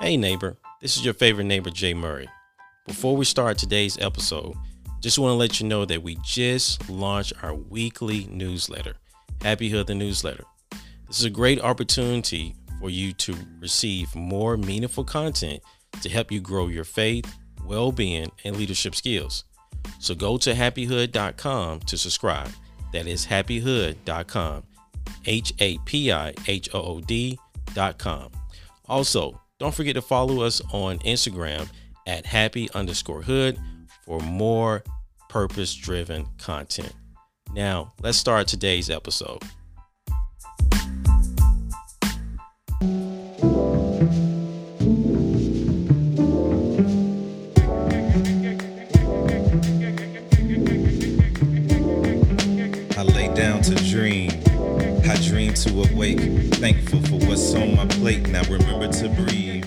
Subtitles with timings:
[0.00, 2.26] Hey, neighbor, this is your favorite neighbor, Jay Murray.
[2.86, 4.54] Before we start today's episode,
[5.00, 8.94] just want to let you know that we just launched our weekly newsletter,
[9.42, 10.44] Happy Hood the Newsletter.
[11.06, 15.62] This is a great opportunity for you to receive more meaningful content
[16.00, 17.30] to help you grow your faith,
[17.66, 19.44] well being, and leadership skills.
[19.98, 22.50] So go to hapihood.com to subscribe.
[22.94, 24.62] That is hapihood.com,
[25.26, 28.30] H A P I H O O D.com.
[28.88, 31.68] Also, don't forget to follow us on Instagram
[32.06, 33.58] at happy underscore hood
[34.04, 34.82] for more
[35.28, 36.92] purpose driven content.
[37.52, 39.42] Now, let's start today's episode.
[55.60, 56.18] To awake.
[56.54, 58.26] Thankful for what's on my plate.
[58.28, 59.66] Now remember to breathe.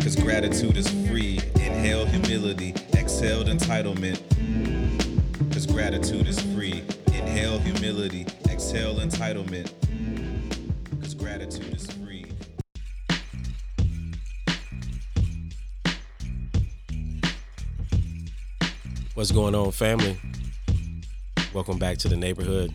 [0.00, 1.38] Cause gratitude is free.
[1.56, 2.74] Inhale humility.
[2.94, 4.22] Exhale entitlement.
[5.52, 6.82] Cause gratitude is free.
[7.08, 8.26] Inhale humility.
[8.48, 9.70] Exhale entitlement.
[11.02, 12.24] Cause gratitude is free.
[19.12, 20.18] What's going on, family?
[21.52, 22.74] Welcome back to the neighborhood.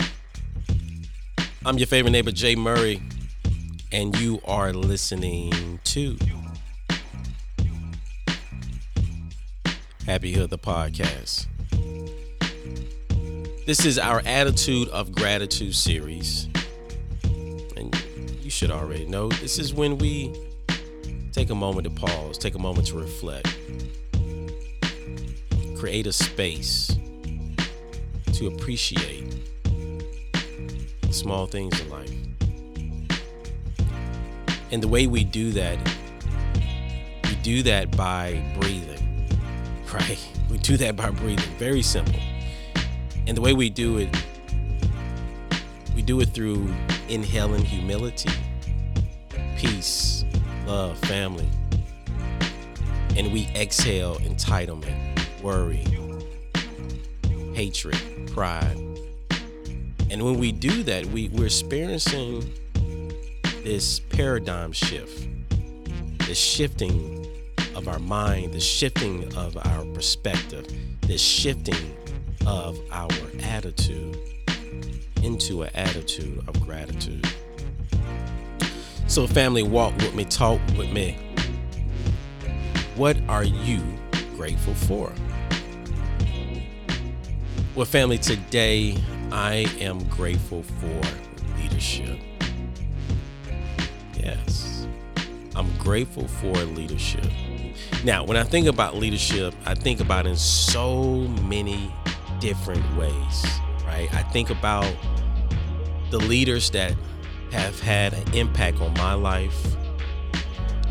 [1.65, 3.01] I'm your favorite neighbor, Jay Murray,
[3.91, 6.17] and you are listening to
[10.05, 11.47] Happy Hood, the podcast.
[13.65, 16.47] This is our Attitude of Gratitude series.
[17.75, 17.93] And
[18.41, 20.33] you should already know this is when we
[21.31, 23.55] take a moment to pause, take a moment to reflect
[25.79, 26.97] create a space
[28.33, 29.28] to appreciate
[31.11, 32.13] small things in life.
[34.71, 35.77] And the way we do that,
[37.23, 39.27] we do that by breathing,
[39.93, 40.19] right?
[40.49, 41.55] We do that by breathing.
[41.57, 42.19] Very simple.
[43.27, 44.15] And the way we do it,
[45.95, 46.73] we do it through
[47.07, 48.29] inhaling humility,
[49.57, 50.25] peace,
[50.65, 51.47] love, family.
[53.15, 55.09] And we exhale entitlement
[55.41, 55.85] worry,
[57.53, 57.99] hatred,
[58.33, 58.88] pride.
[60.11, 62.51] And when we do that, we, we're experiencing
[63.63, 65.27] this paradigm shift,
[66.27, 67.27] the shifting
[67.75, 70.67] of our mind, the shifting of our perspective,
[71.01, 71.95] the shifting
[72.47, 73.09] of our
[73.43, 74.17] attitude
[75.21, 77.27] into an attitude of gratitude.
[79.07, 81.17] So, family, walk with me, talk with me.
[82.95, 83.81] What are you
[84.35, 85.11] grateful for?
[87.75, 88.97] Well, family, today
[89.31, 91.01] I am grateful for
[91.61, 92.19] leadership.
[94.17, 94.87] Yes,
[95.55, 97.25] I'm grateful for leadership.
[98.03, 101.93] Now, when I think about leadership, I think about in so many
[102.39, 103.45] different ways,
[103.85, 104.09] right?
[104.13, 104.91] I think about
[106.09, 106.95] the leaders that
[107.51, 109.75] have had an impact on my life.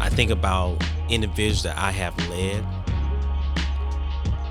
[0.00, 2.64] I think about individuals that I have led.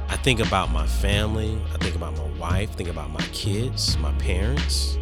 [0.10, 1.58] I think about my family.
[1.74, 2.72] I think about my wife.
[2.76, 4.98] Think about my kids, my parents.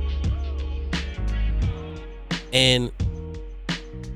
[2.54, 2.92] And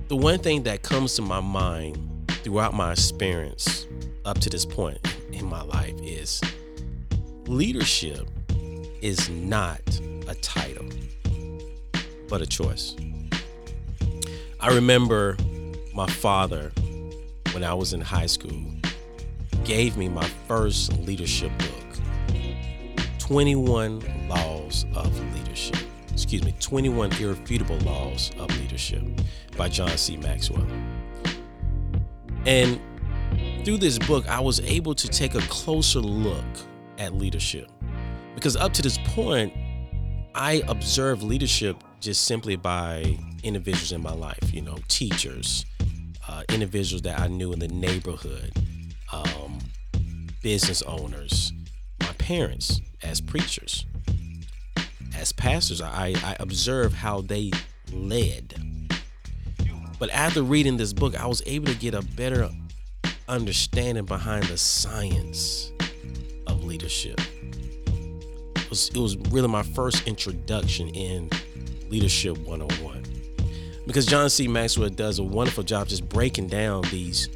[0.08, 3.86] the one thing that comes to my mind throughout my experience
[4.26, 5.00] up to this point
[5.32, 6.42] in my life is
[7.48, 8.28] leadership
[9.02, 9.82] is not
[10.28, 10.86] a title,
[12.28, 12.96] but a choice.
[14.60, 15.38] I remember
[15.94, 16.72] my father
[17.52, 18.74] when I was in high school
[19.64, 22.00] gave me my first leadership book
[23.30, 25.78] 21 Laws of Leadership.
[26.12, 29.04] Excuse me, 21 Irrefutable Laws of Leadership
[29.56, 30.18] by John C.
[30.18, 30.66] Maxwell.
[32.48, 32.82] And
[33.64, 36.44] through this book, I was able to take a closer look
[36.98, 37.70] at leadership.
[38.34, 39.54] Because up to this point,
[40.34, 45.68] I observed leadership just simply by individuals in my life, you know, teachers,
[46.28, 48.52] uh, individuals that I knew in the neighborhood,
[49.14, 49.60] um,
[50.42, 51.54] business owners,
[52.30, 53.88] parents as preachers,
[55.16, 55.82] as pastors.
[55.82, 57.50] I, I observed how they
[57.92, 58.54] led.
[59.98, 62.48] But after reading this book, I was able to get a better
[63.28, 65.72] understanding behind the science
[66.46, 67.20] of leadership.
[67.88, 71.32] It was, it was really my first introduction in
[71.90, 73.06] Leadership 101.
[73.88, 74.48] Because John C.
[74.48, 77.28] Maxwell does a wonderful job just breaking down these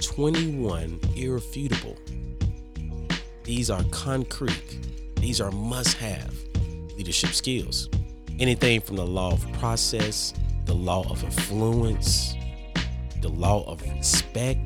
[0.00, 1.96] 21 irrefutable.
[3.44, 6.32] These are concrete, these are must have
[6.96, 7.88] leadership skills.
[8.38, 10.32] Anything from the law of process,
[10.64, 12.34] the law of influence,
[13.20, 14.60] the law of respect.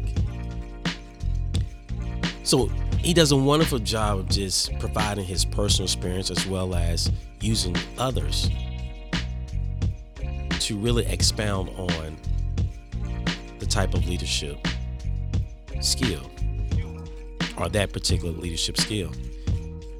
[2.42, 2.66] So
[2.98, 7.76] he does a wonderful job of just providing his personal experience as well as using
[7.96, 8.50] others
[10.60, 12.16] to really expound on
[13.58, 14.58] the type of leadership
[15.80, 16.30] skill
[17.56, 19.10] or that particular leadership skill.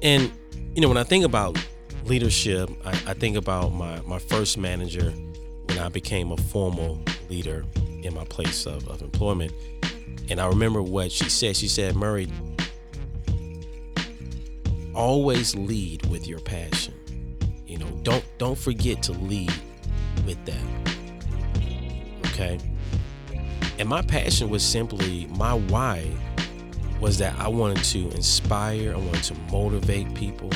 [0.01, 0.31] And,
[0.75, 1.57] you know, when I think about
[2.05, 5.11] leadership, I, I think about my, my first manager
[5.65, 7.65] when I became a formal leader
[8.03, 9.51] in my place of, of employment.
[10.29, 11.55] And I remember what she said.
[11.55, 12.31] She said, Murray,
[14.93, 16.93] always lead with your passion.
[17.65, 19.53] You know, don't don't forget to lead
[20.25, 20.87] with that.
[22.27, 22.59] Okay?
[23.79, 26.11] And my passion was simply my why
[26.99, 30.49] was that I wanted to inspire, I wanted to motivate people.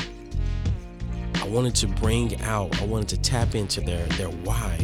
[1.36, 4.78] I wanted to bring out, I wanted to tap into their their why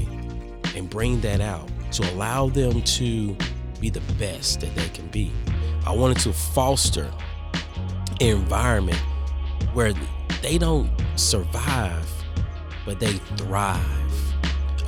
[0.75, 3.37] and bring that out to allow them to
[3.81, 5.33] be the best that they can be.
[5.87, 7.11] I wanted to foster
[8.21, 8.99] an environment
[9.73, 9.93] where
[10.43, 12.09] they don't survive,
[12.85, 13.85] but they thrive.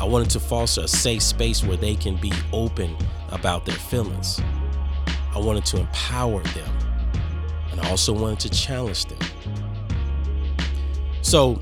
[0.01, 2.97] I wanted to foster a safe space where they can be open
[3.31, 4.41] about their feelings.
[5.35, 6.79] I wanted to empower them,
[7.71, 9.19] and I also wanted to challenge them.
[11.23, 11.61] So,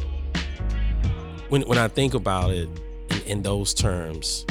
[1.49, 2.69] when, when I think about it
[3.11, 4.47] in, in those terms,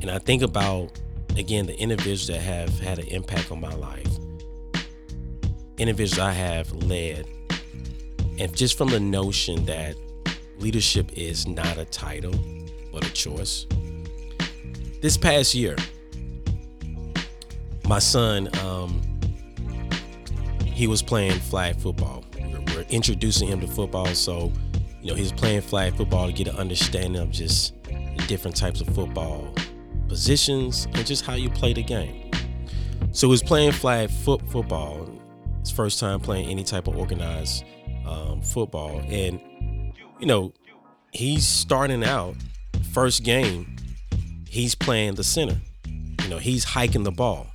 [0.00, 1.00] and I think about,
[1.36, 4.18] again, the individuals that have had an impact on my life,
[5.78, 7.26] individuals I have led,
[8.38, 9.96] and just from the notion that
[10.58, 12.34] leadership is not a title,
[12.92, 13.66] but a choice.
[15.00, 15.76] This past year,
[17.92, 19.02] my son, um,
[20.64, 22.24] he was playing flag football.
[22.40, 24.50] We're, we're introducing him to football, so
[25.02, 27.74] you know he's playing flag football to get an understanding of just
[28.28, 29.54] different types of football
[30.08, 32.30] positions and just how you play the game.
[33.12, 35.06] So he was playing flag foot football.
[35.60, 37.62] His first time playing any type of organized
[38.06, 39.38] um, football, and
[40.18, 40.54] you know
[41.12, 42.36] he's starting out
[42.94, 43.76] first game.
[44.48, 45.60] He's playing the center.
[45.84, 47.51] You know he's hiking the ball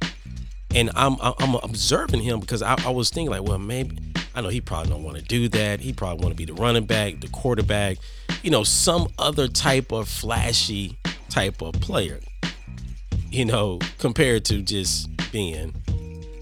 [0.78, 3.98] and I'm I'm observing him because I, I was thinking like, well, maybe
[4.36, 5.80] I know he probably don't want to do that.
[5.80, 7.98] He probably want to be the running back, the quarterback,
[8.44, 10.96] you know, some other type of flashy
[11.30, 12.20] type of player.
[13.32, 15.74] You know, compared to just being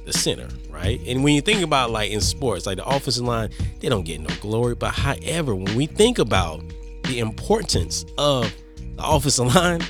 [0.06, 1.00] the center, right?
[1.08, 3.50] And when you think about like in sports, like the offensive line,
[3.80, 4.76] they don't get no glory.
[4.76, 6.62] But however, when we think about
[7.06, 8.54] the importance of
[8.98, 9.82] the offensive line,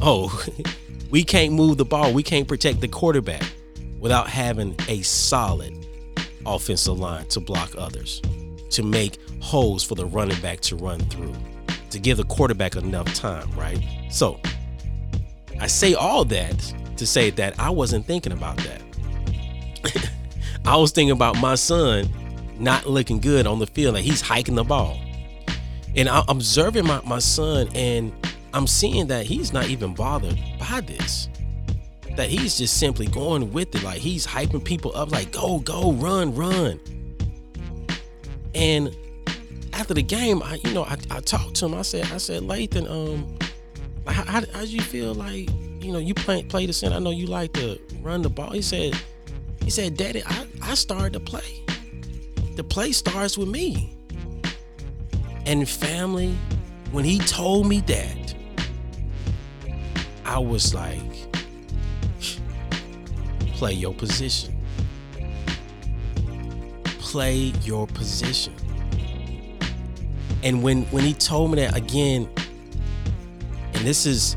[0.00, 0.46] oh,
[1.10, 2.12] we can't move the ball.
[2.12, 3.42] We can't protect the quarterback
[4.02, 5.72] without having a solid
[6.44, 8.20] offensive line to block others,
[8.68, 11.32] to make holes for the running back to run through,
[11.88, 13.80] to give the quarterback enough time, right?
[14.10, 14.40] So
[15.60, 20.10] I say all that to say that I wasn't thinking about that.
[20.64, 22.08] I was thinking about my son
[22.58, 24.98] not looking good on the field, like he's hiking the ball.
[25.94, 28.12] And I'm observing my, my son, and
[28.52, 31.28] I'm seeing that he's not even bothered by this
[32.16, 33.82] that he's just simply going with it.
[33.82, 36.80] Like he's hyping people up, like, go, go, run, run.
[38.54, 38.94] And
[39.72, 41.74] after the game, I, you know, I, I talked to him.
[41.74, 43.38] I said, I said, Lathan, um,
[44.06, 45.48] how, how, how you feel like,
[45.82, 46.96] you know, you play play the center?
[46.96, 48.50] I know you like to run the ball.
[48.50, 48.94] He said,
[49.64, 51.64] he said, Daddy, I, I started to play.
[52.56, 53.96] The play starts with me.
[55.46, 56.36] And family,
[56.92, 58.34] when he told me that,
[60.24, 61.00] I was like,
[63.62, 64.52] play your position.
[66.84, 68.52] Play your position.
[70.42, 72.28] And when when he told me that again,
[73.72, 74.36] and this is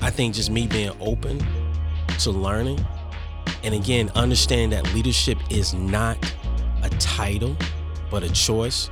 [0.00, 1.44] I think just me being open
[2.20, 2.86] to learning
[3.64, 6.16] and again understand that leadership is not
[6.84, 7.56] a title
[8.12, 8.90] but a choice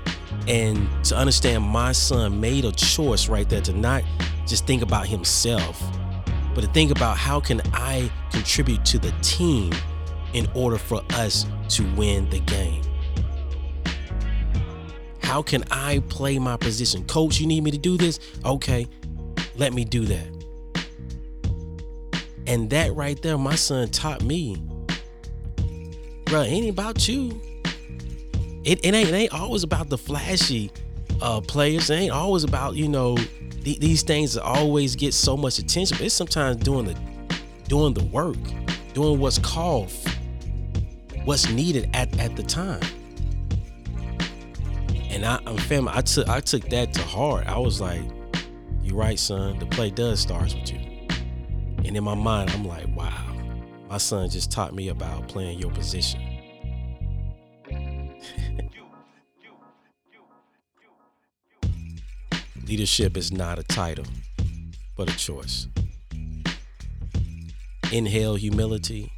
[0.49, 4.03] and to understand my son made a choice right there to not
[4.49, 5.81] just think about himself
[6.61, 9.73] but to think about how can I contribute to the team
[10.35, 12.83] in order for us to win the game.
[15.23, 17.05] How can I play my position?
[17.05, 18.21] Coach, you need me to do this?
[18.45, 18.87] Okay,
[19.57, 20.27] let me do that.
[22.47, 24.57] And that right there, my son taught me,
[26.27, 27.41] bro, it ain't about you.
[28.65, 30.71] It, it ain't it ain't always about the flashy
[31.23, 31.91] uh, players.
[31.91, 35.97] It ain't always about you know th- these things that always get so much attention,
[35.99, 36.97] but it's sometimes doing the
[37.69, 38.39] doing the work,
[38.95, 39.93] doing what's called,
[41.25, 42.83] what's needed at, at the time.
[45.09, 45.93] And I, I'm family.
[45.95, 47.47] I took I took that to heart.
[47.47, 48.03] I was like,
[48.83, 49.59] You're right, son.
[49.59, 50.81] The play does starts with you.
[51.85, 53.35] And in my mind, I'm like, wow,
[53.89, 56.21] my son just taught me about playing your position.
[62.71, 64.05] Leadership is not a title,
[64.97, 65.67] but a choice.
[67.91, 69.11] Inhale humility,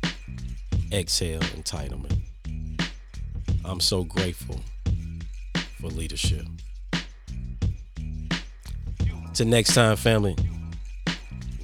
[0.91, 2.19] exhale entitlement.
[3.63, 4.59] I'm so grateful
[5.79, 6.47] for leadership.
[9.35, 10.35] Till next time, family,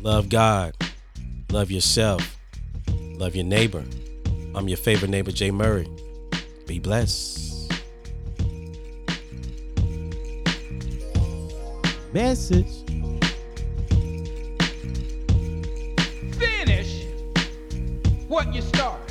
[0.03, 0.75] love God,
[1.51, 2.37] love yourself,
[3.17, 3.83] love your neighbor.
[4.55, 5.89] I'm your favorite neighbor, Jay Murray.
[6.67, 7.48] Be blessed.
[12.13, 12.85] Message.
[16.39, 17.05] Finish
[18.29, 19.08] what you start.